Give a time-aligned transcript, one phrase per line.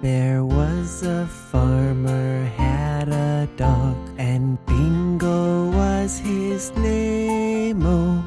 [0.00, 7.82] There was a farmer had a dog, and Bingo was his name.
[7.84, 8.24] Oh,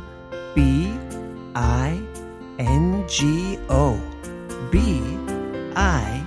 [0.54, 0.92] B
[1.56, 1.98] I
[2.60, 3.98] N G O,
[4.70, 5.02] B
[5.78, 6.22] I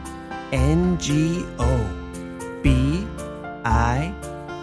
[0.53, 1.91] N G O,
[2.63, 3.07] B
[3.67, 4.15] I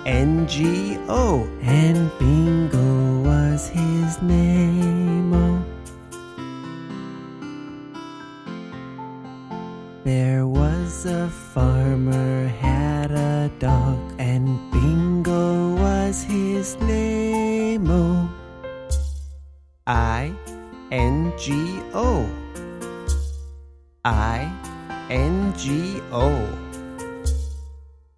[0.08, 5.62] N G O, and Bingo was his name.
[10.04, 10.61] There was
[10.91, 17.90] a farmer had a dog, and Bingo was his name.
[17.90, 18.30] Oh,
[19.88, 20.34] I
[20.91, 22.30] N G O,
[24.04, 24.52] I
[25.09, 26.30] N G O,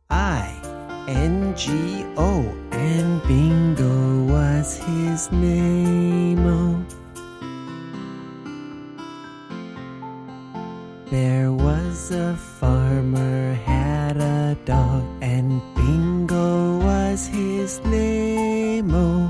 [0.10, 0.52] I
[1.08, 6.46] N G O, and Bingo was his name.
[6.46, 6.84] Oh.
[11.12, 18.91] There was a farmer had a dog, and Bingo was his name.
[18.94, 19.30] O,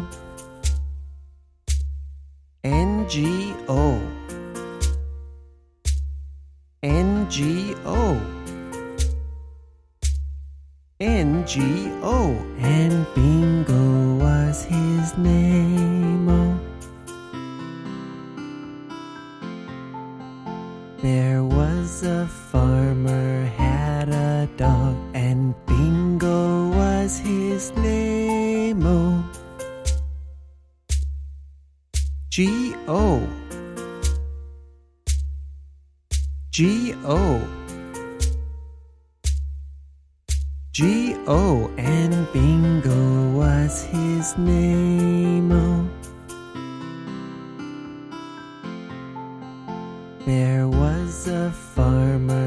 [2.63, 3.99] N G O,
[10.99, 16.29] N G O, and Bingo was his name.
[16.29, 16.59] Oh.
[21.01, 22.25] There was a
[22.63, 28.81] farmer had a dog, and Bingo was his name.
[28.85, 29.19] Oh,
[32.29, 33.27] G O,
[36.51, 37.41] G O,
[40.71, 43.03] G O, and Bingo
[43.39, 45.51] was his name.
[45.51, 45.89] Oh.
[50.25, 52.42] There was a farmer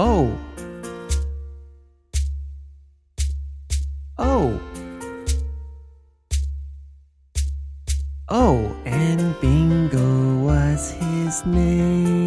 [0.00, 0.32] oh,
[4.16, 4.60] oh,
[8.28, 12.17] oh, and Bingo was his name.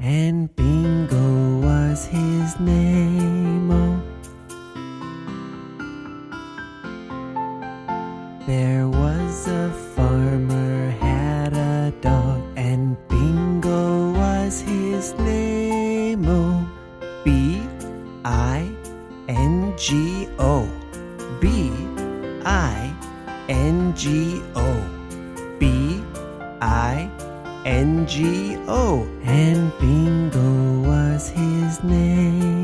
[0.00, 3.70] And Bingo was his name.
[3.70, 4.02] Oh.
[8.46, 16.24] There was a farmer had a dog, and Bingo was his name.
[16.26, 16.66] Oh,
[17.24, 17.60] B
[18.24, 18.68] I
[19.28, 20.66] N G O,
[21.40, 21.70] B
[22.44, 22.94] I
[23.48, 24.82] N G O,
[25.58, 26.02] B
[26.62, 27.19] I N G O,
[29.24, 32.59] and Bingo was his name.